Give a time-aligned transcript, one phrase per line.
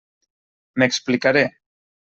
[0.79, 1.47] M'explicaré.